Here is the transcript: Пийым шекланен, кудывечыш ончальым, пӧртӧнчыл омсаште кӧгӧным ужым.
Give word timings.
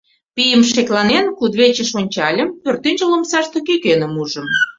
Пийым 0.35 0.61
шекланен, 0.71 1.25
кудывечыш 1.37 1.89
ончальым, 1.99 2.49
пӧртӧнчыл 2.63 3.09
омсаште 3.17 3.57
кӧгӧным 3.67 4.13
ужым. 4.21 4.45